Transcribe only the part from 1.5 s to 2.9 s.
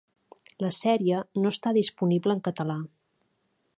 està disponible en català.